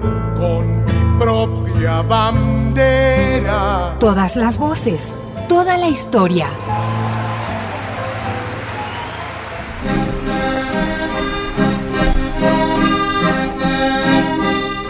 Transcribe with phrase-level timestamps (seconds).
[0.00, 3.96] Con mi propia bandera.
[3.98, 6.48] Todas las voces, toda la historia.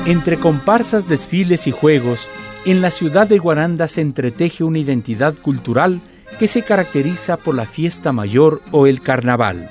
[0.06, 2.28] Entre comparsas, desfiles y juegos,
[2.64, 6.00] en la ciudad de Guaranda se entreteje una identidad cultural
[6.38, 9.68] que se caracteriza por la fiesta mayor o el carnaval.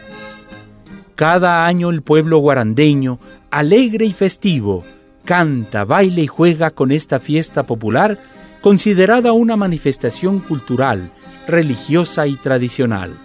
[1.15, 4.83] Cada año el pueblo guarandeño, alegre y festivo,
[5.25, 8.19] canta, baila y juega con esta fiesta popular
[8.61, 11.11] considerada una manifestación cultural,
[11.47, 13.15] religiosa y tradicional.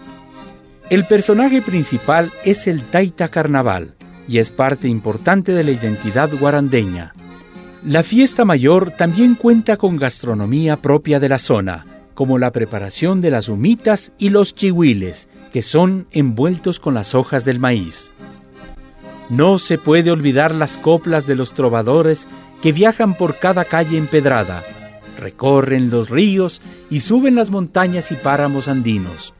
[0.90, 3.94] El personaje principal es el Taita Carnaval
[4.26, 7.14] y es parte importante de la identidad guarandeña.
[7.86, 13.30] La fiesta mayor también cuenta con gastronomía propia de la zona, como la preparación de
[13.30, 18.12] las humitas y los chihuiles, que son envueltos con las hojas del maíz.
[19.30, 22.26] No se puede olvidar las coplas de los trovadores
[22.60, 24.64] que viajan por cada calle empedrada,
[25.20, 26.60] recorren los ríos
[26.90, 29.32] y suben las montañas y páramos andinos,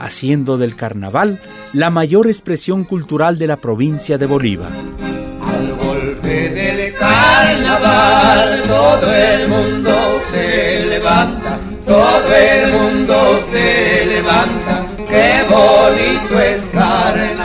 [0.00, 1.42] haciendo del carnaval
[1.74, 4.72] la mayor expresión cultural de la provincia de Bolívar.
[4.72, 9.92] Al golpe del carnaval todo el mundo
[10.32, 17.43] se levanta, todo el mundo se levanta, qué bonito es carnaval.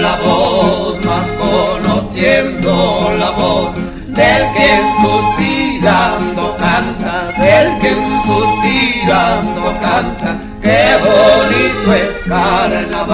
[0.00, 3.74] La voz, más conociendo la voz
[4.06, 4.70] del que
[5.02, 7.90] suspirando canta, del que
[8.26, 13.10] suspirando canta, qué bonito es carnaval.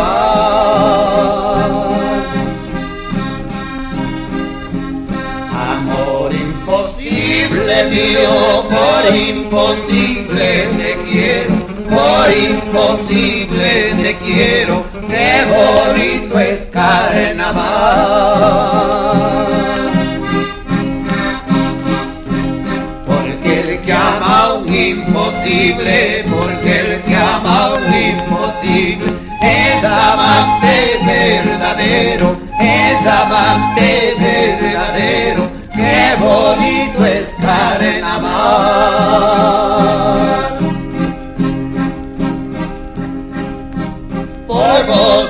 [5.53, 8.28] Amor imposible mío,
[8.71, 9.86] por imposible
[23.06, 29.12] Porque el que ama un imposible, porque el que ama un imposible,
[29.43, 38.56] es amante verdadero, es amante verdadero, qué bonito es carnaval.
[44.48, 45.25] Por vos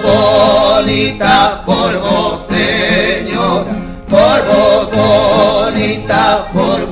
[0.87, 3.75] bonita, por vos señora,
[4.09, 6.86] por vos bonita, por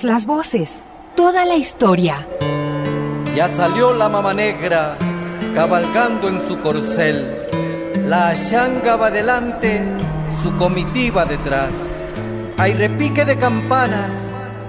[0.00, 0.84] Todas las voces,
[1.14, 2.26] toda la historia.
[3.36, 4.96] Ya salió la mama negra
[5.54, 7.22] cabalgando en su corcel.
[8.06, 9.82] La changa va delante,
[10.32, 11.72] su comitiva detrás.
[12.56, 14.14] Hay repique de campanas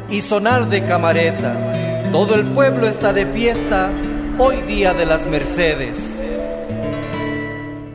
[0.10, 1.62] y sonar de camaretas.
[2.12, 3.90] Todo el pueblo está de fiesta
[4.38, 6.28] hoy día de las Mercedes.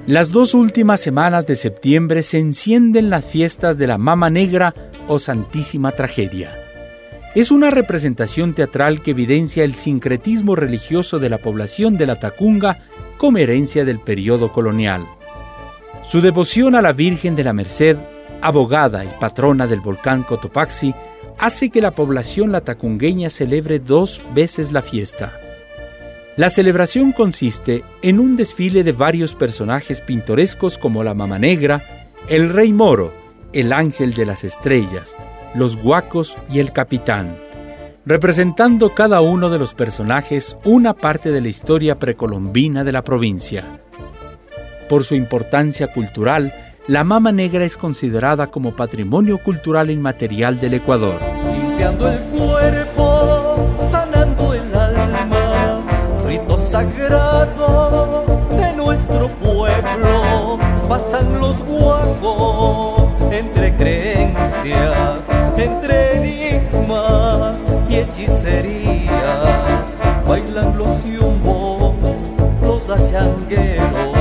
[0.07, 4.73] Las dos últimas semanas de septiembre se encienden las fiestas de la Mama Negra
[5.07, 6.66] o Santísima Tragedia.
[7.37, 12.79] Es una representación teatral que evidencia el sincretismo religioso de la población de la Tacunga
[13.19, 15.07] como herencia del periodo colonial.
[16.03, 17.99] Su devoción a la Virgen de la Merced,
[18.41, 20.95] abogada y patrona del volcán Cotopaxi,
[21.37, 25.31] hace que la población latacungueña celebre dos veces la fiesta.
[26.39, 31.83] La celebración consiste en un desfile de varios personajes pintorescos como la Mama Negra,
[32.31, 33.13] el Rey Moro,
[33.53, 35.15] el Ángel de las Estrellas,
[35.57, 37.37] los Guacos y el Capitán,
[38.05, 43.81] representando cada uno de los personajes una parte de la historia precolombina de la provincia.
[44.89, 46.53] Por su importancia cultural,
[46.87, 51.19] la mama negra es considerada como patrimonio cultural inmaterial del Ecuador.
[51.53, 55.81] Limpiando el cuerpo, sanando el alma,
[56.29, 58.25] rito sagrado
[58.57, 65.26] de nuestro pueblo, pasan los guapos entre creencias,
[70.27, 71.95] bailan los yumbos,
[72.63, 74.17] los achangueros,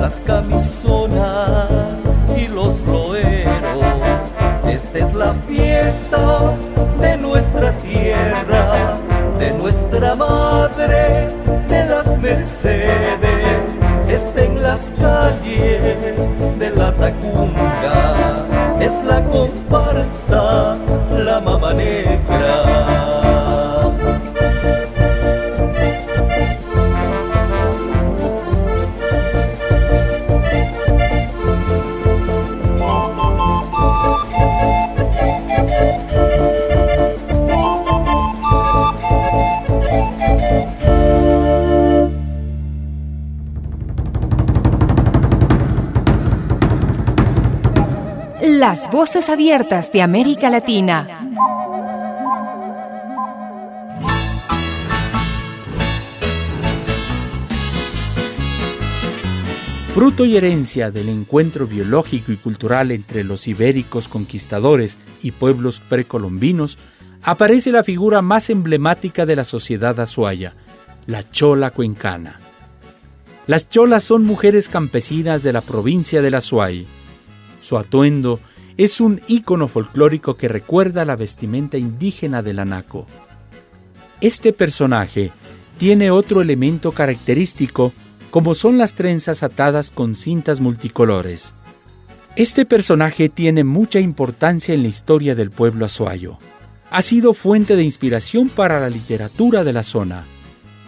[0.00, 1.68] las camisonas
[2.36, 3.82] y los loeros.
[4.66, 6.56] Esta es la fiesta
[7.00, 8.98] de nuestra tierra,
[9.38, 11.30] de nuestra madre,
[11.68, 13.00] de las Mercedes.
[14.08, 18.46] Está en las calles de la Tacunga,
[18.80, 20.76] es la comparsa,
[21.12, 23.11] la mama negra.
[48.72, 51.06] Las voces abiertas de América Latina.
[59.92, 66.78] Fruto y herencia del encuentro biológico y cultural entre los ibéricos conquistadores y pueblos precolombinos,
[67.22, 70.54] aparece la figura más emblemática de la sociedad azuaya,
[71.06, 72.40] la chola cuencana.
[73.46, 76.86] Las cholas son mujeres campesinas de la provincia del Azuay.
[77.60, 78.40] Su atuendo
[78.76, 83.06] es un ícono folclórico que recuerda la vestimenta indígena del anaco.
[84.20, 85.30] Este personaje
[85.78, 87.92] tiene otro elemento característico
[88.30, 91.54] como son las trenzas atadas con cintas multicolores.
[92.34, 96.38] Este personaje tiene mucha importancia en la historia del pueblo azuayo.
[96.90, 100.24] Ha sido fuente de inspiración para la literatura de la zona.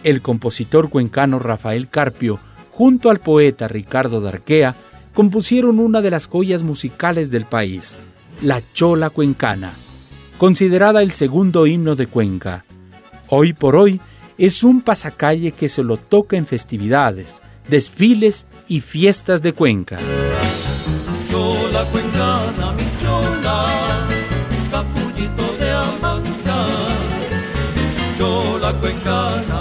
[0.04, 2.38] El compositor cuencano Rafael Carpio,
[2.70, 4.74] junto al poeta Ricardo Darquea,
[5.14, 7.96] compusieron una de las joyas musicales del país,
[8.42, 9.72] la Chola Cuencana,
[10.38, 12.64] considerada el segundo himno de Cuenca.
[13.28, 14.00] Hoy por hoy
[14.36, 19.98] es un pasacalle que se lo toca en festividades, desfiles y fiestas de Cuenca.
[21.30, 24.06] Chola cuencana, mi chola,
[24.70, 26.66] capullito de amanca.
[28.18, 29.53] Chola cuencana,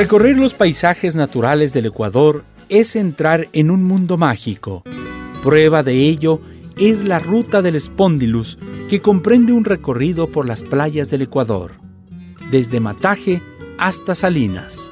[0.00, 4.82] Recorrer los paisajes naturales del Ecuador es entrar en un mundo mágico.
[5.42, 6.40] Prueba de ello
[6.78, 11.72] es la ruta del Spondylus, que comprende un recorrido por las playas del Ecuador,
[12.50, 13.42] desde Mataje
[13.76, 14.90] hasta Salinas.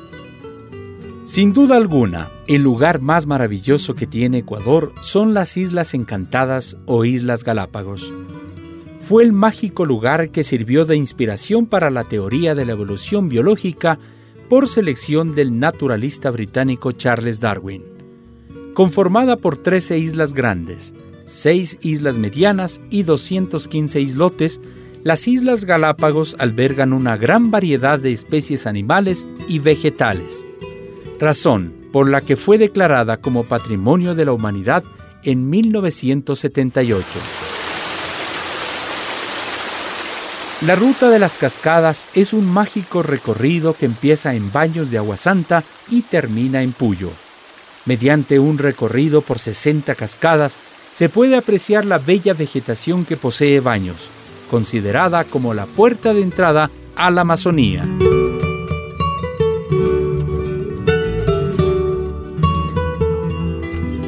[1.24, 7.06] Sin duda alguna, el lugar más maravilloso que tiene Ecuador son las Islas Encantadas o
[7.06, 8.12] Islas Galápagos.
[9.00, 13.98] Fue el mágico lugar que sirvió de inspiración para la teoría de la evolución biológica
[14.48, 17.82] por selección del naturalista británico Charles Darwin.
[18.74, 20.94] Conformada por 13 islas grandes,
[21.26, 24.60] 6 islas medianas y 215 islotes,
[25.04, 30.44] las Islas Galápagos albergan una gran variedad de especies animales y vegetales,
[31.20, 34.82] razón por la que fue declarada como Patrimonio de la Humanidad
[35.22, 37.47] en 1978.
[40.66, 45.16] La ruta de las cascadas es un mágico recorrido que empieza en Baños de Agua
[45.16, 47.10] Santa y termina en Puyo.
[47.86, 50.58] Mediante un recorrido por 60 cascadas
[50.92, 54.08] se puede apreciar la bella vegetación que posee Baños,
[54.50, 57.84] considerada como la puerta de entrada a la Amazonía.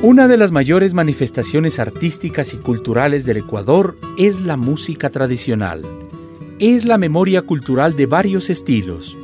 [0.03, 5.85] Una de las mayores manifestaciones artísticas y culturales del Ecuador es la música tradicional.
[6.61, 9.17] Es la memoria cultural de varios estilos.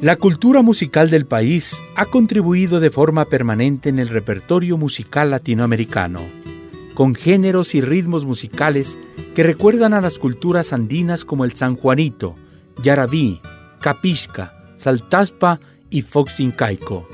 [0.00, 6.20] La cultura musical del país ha contribuido de forma permanente en el repertorio musical latinoamericano,
[6.94, 8.98] con géneros y ritmos musicales
[9.34, 12.34] que recuerdan a las culturas andinas como el sanjuanito,
[12.82, 13.42] yarabí,
[13.82, 15.60] capisca, saltaspa
[15.90, 17.06] y foxincaico,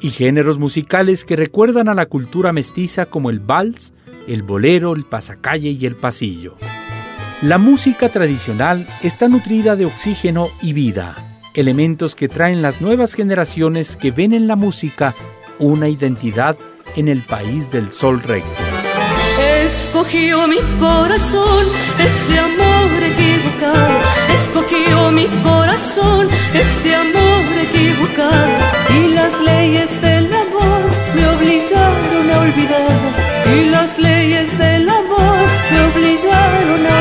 [0.00, 3.92] y géneros musicales que recuerdan a la cultura mestiza como el vals,
[4.26, 6.56] el bolero, el pasacalle y el pasillo.
[7.42, 11.16] La música tradicional está nutrida de oxígeno y vida,
[11.54, 15.16] elementos que traen las nuevas generaciones que ven en la música
[15.58, 16.56] una identidad
[16.94, 18.48] en el país del sol recto.
[19.64, 21.66] Escogió mi corazón
[21.98, 23.98] ese amor equivocado.
[24.32, 28.52] Escogió mi corazón ese amor equivocado.
[28.90, 30.82] Y las leyes del amor
[31.16, 33.00] me obligaron a olvidar.
[33.56, 35.38] Y las leyes del amor
[35.72, 35.91] me obligaron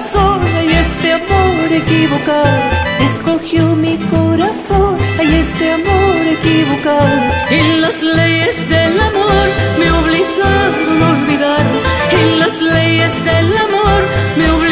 [0.00, 2.48] y este amor equivocado.
[3.00, 7.20] Escogió mi corazón y este amor equivocado.
[7.50, 9.46] Y las leyes del amor
[9.78, 11.66] me obligaron a olvidar.
[12.18, 14.00] Y las leyes del amor
[14.38, 14.69] me obligaron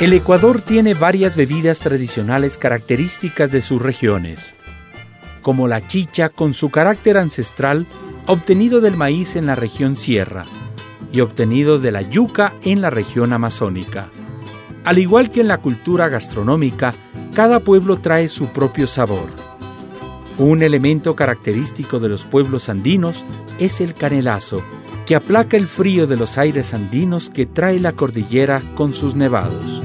[0.00, 4.54] El Ecuador tiene varias bebidas tradicionales características de sus regiones,
[5.42, 7.86] como la chicha con su carácter ancestral
[8.26, 10.46] obtenido del maíz en la región sierra
[11.12, 14.08] y obtenido de la yuca en la región amazónica.
[14.84, 16.94] Al igual que en la cultura gastronómica,
[17.34, 19.28] cada pueblo trae su propio sabor.
[20.38, 23.26] Un elemento característico de los pueblos andinos
[23.58, 24.62] es el canelazo,
[25.04, 29.82] que aplaca el frío de los aires andinos que trae la cordillera con sus nevados.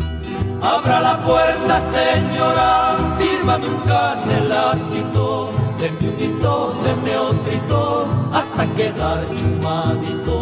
[0.61, 10.37] Abra la puerta, señora, sírvame un canelacito, denme un hito, denme otro hasta quedar chumadito.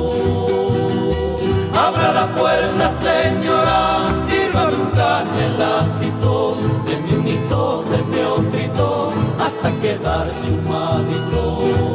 [1.76, 11.94] Abra la puerta, señora, sírvame un canelacito, denme un hito, denme otro hasta quedar chumadito.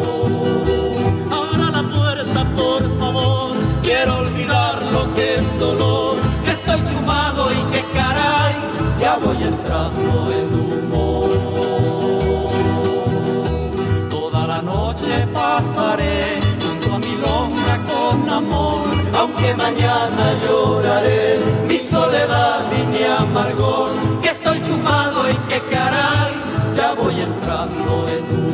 [3.89, 6.08] quiero olvidar lo que es dolor,
[19.39, 21.39] aunque mañana lloraré.
[21.69, 23.91] Mi soledad y mi amargor,
[24.23, 26.33] que estoy chumado y que caray,
[26.75, 28.48] ya voy entrando en la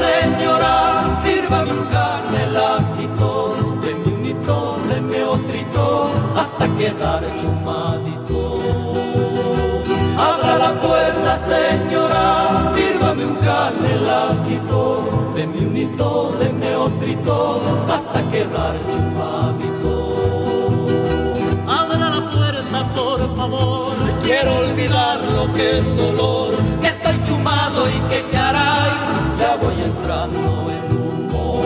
[0.00, 3.30] señora, sírvame un canelacito,
[3.82, 4.78] mi un hito,
[5.08, 8.42] mi otrito, hasta quedar chumadito.
[10.30, 12.26] Abra la puerta, señora,
[12.74, 14.80] sírvame un canelacito,
[15.34, 16.10] mi un hito,
[16.60, 17.36] mi otrito,
[17.94, 19.92] hasta quedar chumadito.
[21.80, 27.98] Abra la puerta, por favor, quiero olvidar lo que es dolor, que estoy chumado y
[28.10, 28.99] que caray
[29.70, 31.62] voy entrando en humo.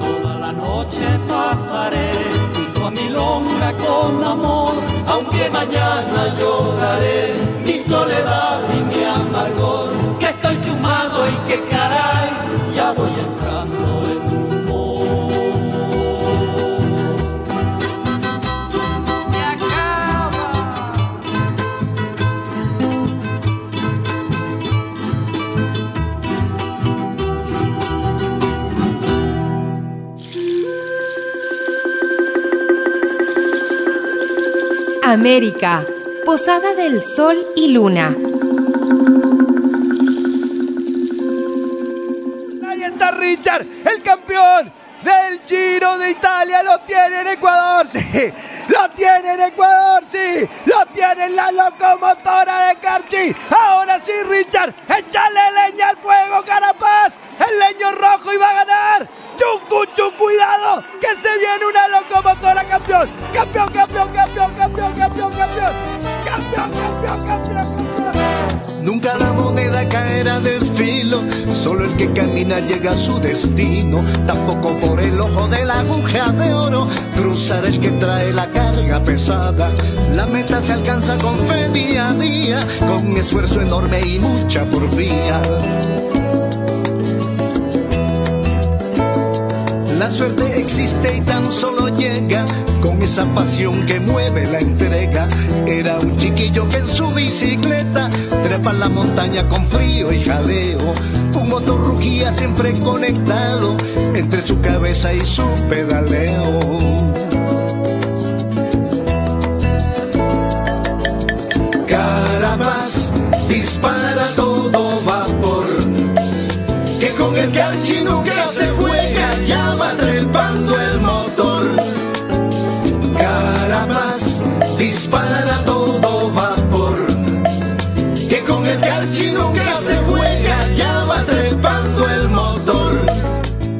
[0.00, 2.12] Toda la noche pasaré
[2.54, 4.74] junto a mi longa con amor,
[5.06, 12.30] aunque mañana lloraré mi soledad y mi amargor, que estoy chumado y que caray,
[12.74, 14.47] ya voy entrando en
[35.18, 35.84] América,
[36.24, 38.14] Posada del Sol y Luna.
[42.64, 44.72] Ahí está Richard, el campeón
[45.02, 46.62] del Giro de Italia.
[46.62, 48.32] Lo tiene en Ecuador, sí.
[48.68, 50.48] Lo tiene en Ecuador, sí.
[50.66, 53.34] Lo tiene en la locomotora de Carchi.
[53.50, 54.72] Ahora sí, Richard.
[54.86, 57.14] Échale leña al fuego, Carapaz.
[57.40, 59.08] El leño rojo iba a ganar.
[59.36, 62.64] Chucu, cuidado, que se viene una locomotora.
[62.64, 64.27] Campeón, campeón, campeón, campeón,
[71.52, 74.02] solo el que camina llega a su destino.
[74.26, 79.00] Tampoco por el ojo de la aguja de oro cruzar el que trae la carga
[79.00, 79.70] pesada.
[80.14, 85.40] La meta se alcanza con fe día a día, con esfuerzo enorme y mucha porfía.
[89.98, 92.44] La suerte existe y tan solo llega
[92.82, 95.26] con esa pasión que mueve la entrega.
[95.66, 98.10] Era un chiquillo que en su bicicleta
[98.46, 100.92] trepa la montaña con frío y jaleo.
[101.40, 103.78] Un motor rugía siempre conectado
[104.14, 106.60] entre su cabeza y su pedaleo.
[111.86, 113.10] Carapaz
[113.48, 113.97] dispara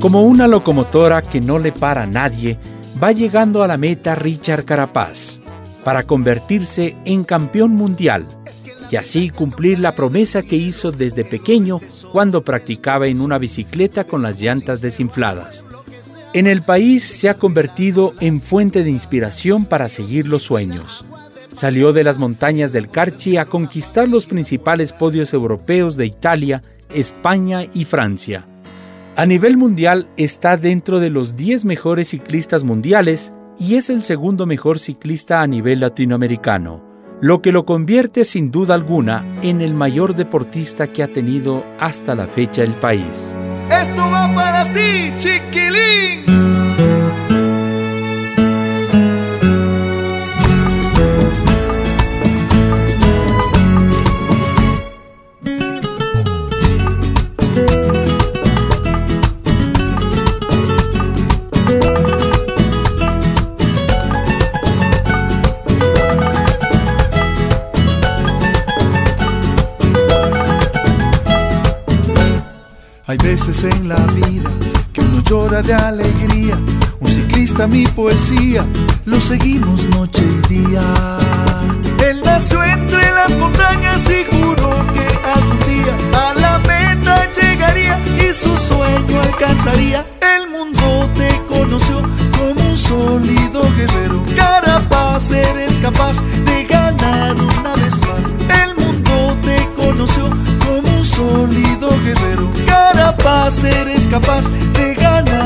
[0.09, 2.57] Como una locomotora que no le para a nadie,
[2.99, 5.39] va llegando a la meta Richard Carapaz
[5.85, 8.27] para convertirse en campeón mundial
[8.91, 11.79] y así cumplir la promesa que hizo desde pequeño
[12.11, 15.67] cuando practicaba en una bicicleta con las llantas desinfladas.
[16.33, 21.05] En el país se ha convertido en fuente de inspiración para seguir los sueños.
[21.53, 26.63] Salió de las montañas del Carchi a conquistar los principales podios europeos de Italia,
[26.95, 28.47] España y Francia.
[29.19, 34.47] A nivel mundial está dentro de los 10 mejores ciclistas mundiales y es el segundo
[34.47, 36.85] mejor ciclista a nivel latinoamericano,
[37.21, 42.15] lo que lo convierte sin duda alguna en el mayor deportista que ha tenido hasta
[42.15, 43.35] la fecha el país.
[43.73, 46.28] Esto va para ti, chiquilín.
[73.39, 74.51] Veces en la vida
[74.93, 76.57] que uno llora de alegría.
[76.99, 78.65] Un ciclista, mi poesía,
[79.05, 80.83] lo seguimos noche y día.
[82.05, 88.35] Él nació entre las montañas y juró que algún día a la meta llegaría y
[88.35, 90.05] su sueño alcanzaría.
[90.37, 92.03] El mundo te conoció
[92.37, 94.25] como un sólido guerrero.
[94.37, 97.88] Carapaz, eres capaz de ganar una vez
[103.49, 105.38] Carapaz, eres capaz de ganar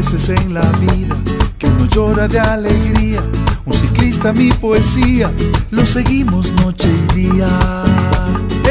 [0.00, 1.14] veces en la vida
[1.58, 3.20] que uno llora de alegría.
[3.66, 5.30] Un ciclista mi poesía,
[5.70, 7.48] lo seguimos noche y día.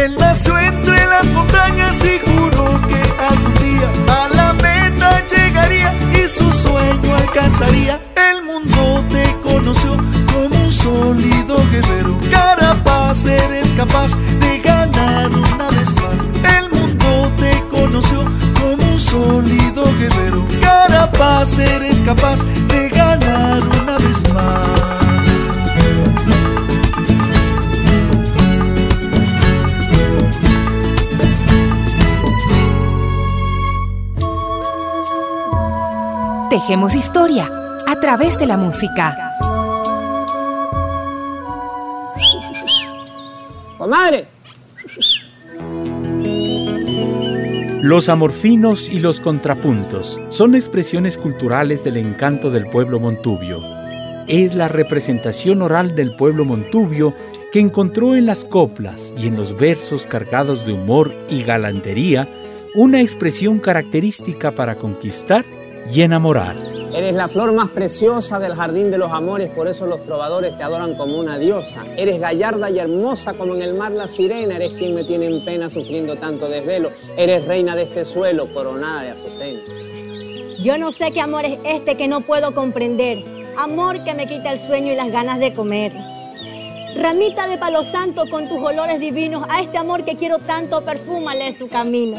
[0.04, 6.28] Él nació entre las montañas y juró que algún día a la meta llegaría y
[6.28, 8.02] su sueño alcanzaría.
[8.32, 9.98] El mundo te conoció
[10.34, 12.18] como un sólido guerrero.
[12.32, 15.99] Carapaz, eres capaz de ganar una vez
[19.10, 20.46] sólido guerrero.
[20.62, 24.60] Carapaz, eres capaz de ganar una vez más.
[36.50, 37.48] Tejemos historia
[37.88, 39.18] a través de la música.
[43.78, 44.39] ¡Comadre!
[47.90, 53.64] Los amorfinos y los contrapuntos son expresiones culturales del encanto del pueblo montubio.
[54.28, 57.16] Es la representación oral del pueblo montubio
[57.52, 62.28] que encontró en las coplas y en los versos cargados de humor y galantería
[62.76, 65.44] una expresión característica para conquistar
[65.92, 66.79] y enamorar.
[66.94, 70.64] Eres la flor más preciosa del jardín de los amores, por eso los trovadores te
[70.64, 71.86] adoran como una diosa.
[71.96, 75.46] Eres gallarda y hermosa como en el mar la sirena, eres quien me tiene en
[75.46, 76.92] pena sufriendo tanto desvelo.
[77.16, 79.60] Eres reina de este suelo, coronada de azucena.
[80.64, 83.24] Yo no sé qué amor es este que no puedo comprender.
[83.56, 85.94] Amor que me quita el sueño y las ganas de comer.
[86.96, 91.54] Ramita de palo santo con tus olores divinos, a este amor que quiero tanto, perfúmale
[91.54, 92.18] su camino.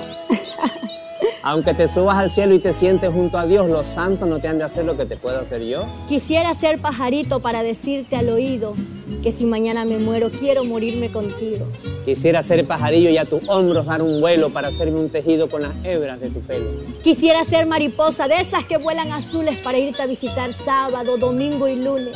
[1.42, 4.48] Aunque te subas al cielo y te sientes junto a Dios, los santos no te
[4.48, 5.86] han de hacer lo que te puedo hacer yo.
[6.06, 8.74] Quisiera ser pajarito para decirte al oído
[9.22, 11.66] que si mañana me muero, quiero morirme contigo.
[12.04, 15.62] Quisiera ser pajarillo y a tus hombros dar un vuelo para hacerme un tejido con
[15.62, 16.70] las hebras de tu pelo.
[17.02, 21.76] Quisiera ser mariposa de esas que vuelan azules para irte a visitar sábado, domingo y
[21.76, 22.14] lunes.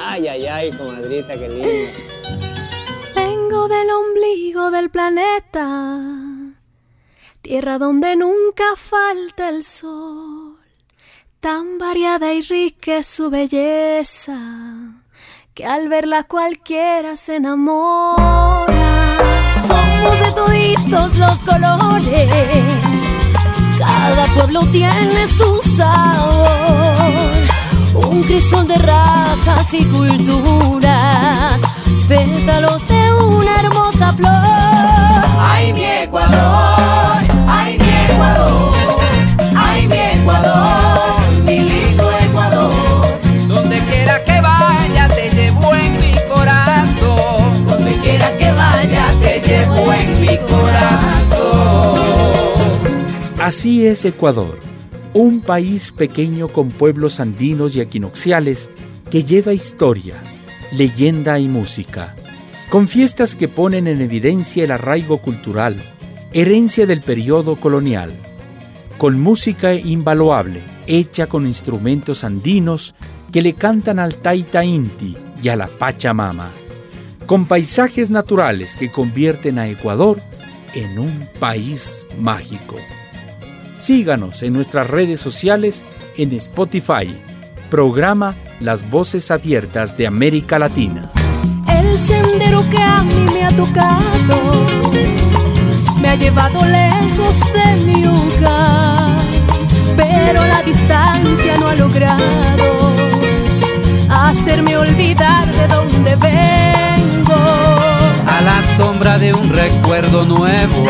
[0.00, 1.92] Ay, ay, ay, comadrita, qué linda.
[3.14, 6.23] Vengo del ombligo del planeta
[7.44, 10.56] tierra donde nunca falta el sol,
[11.40, 14.38] tan variada y rica es su belleza,
[15.52, 19.18] que al verla cualquiera se enamora.
[19.68, 22.64] Somos de toditos los colores,
[23.78, 26.46] cada pueblo tiene su sabor,
[28.10, 31.60] un crisol de razas y culturas,
[32.08, 34.32] pétalos de una hermosa flor.
[35.38, 37.03] ¡Ay, mi Ecuador!
[38.14, 38.72] ¡Ay, mi Ecuador!
[39.56, 41.20] ¡Ay, mi Ecuador!
[41.44, 42.72] ¡Mi lindo Ecuador!
[43.48, 47.66] Donde quiera que vaya te llevo en mi corazón.
[47.66, 51.94] Donde quiera que vaya te llevo en mi corazón.
[53.40, 54.58] Así es Ecuador,
[55.12, 58.70] un país pequeño con pueblos andinos y equinoxiales
[59.10, 60.14] que lleva historia,
[60.72, 62.16] leyenda y música,
[62.70, 65.76] con fiestas que ponen en evidencia el arraigo cultural,
[66.34, 68.12] herencia del periodo colonial,
[68.98, 72.96] con música invaluable, hecha con instrumentos andinos
[73.32, 76.50] que le cantan al Taita Inti y a la Pachamama,
[77.26, 80.18] con paisajes naturales que convierten a Ecuador
[80.74, 82.76] en un país mágico.
[83.78, 85.84] Síganos en nuestras redes sociales
[86.16, 87.16] en Spotify,
[87.70, 91.12] programa Las Voces Abiertas de América Latina.
[91.68, 94.93] El sendero que a mí me ha tocado
[96.04, 99.08] me ha llevado lejos de mi hogar,
[99.96, 102.92] pero la distancia no ha logrado
[104.10, 107.34] hacerme olvidar de dónde vengo.
[108.26, 110.86] A la sombra de un recuerdo nuevo,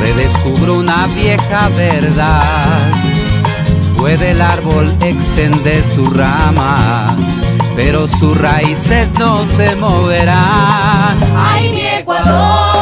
[0.00, 2.80] redescubro una vieja verdad.
[3.98, 7.06] Puede el árbol extender su rama,
[7.76, 11.18] pero sus raíces no se moverán.
[11.36, 12.73] ¡Ay, mi Ecuador!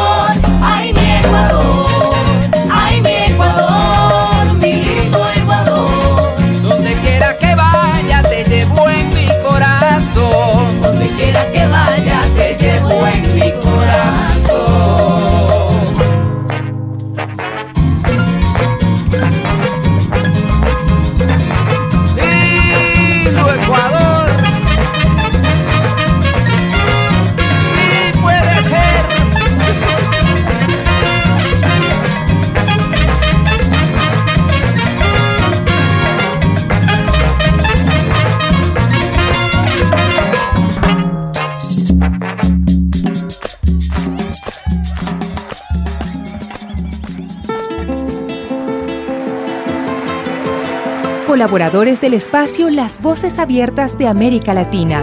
[51.33, 55.03] Colaboradores del espacio Las Voces Abiertas de América Latina.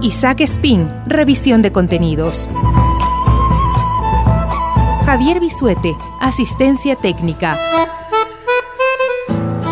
[0.00, 2.50] Isaac Spin, revisión de contenidos.
[5.04, 7.58] Javier Bisuete, asistencia técnica.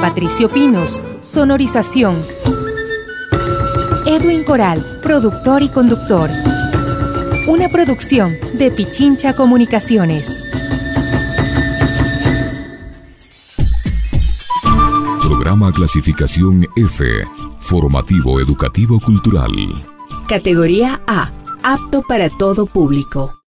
[0.03, 2.19] Patricio Pinos, sonorización.
[4.05, 6.29] Edwin Coral, productor y conductor.
[7.49, 10.39] Una producción de Pichincha Comunicaciones.
[15.59, 17.27] Clasificación F,
[17.59, 19.51] formativo educativo cultural.
[20.29, 21.33] Categoría A,
[21.65, 23.35] apto para todo público.